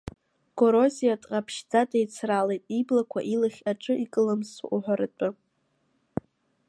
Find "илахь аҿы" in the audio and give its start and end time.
3.33-3.93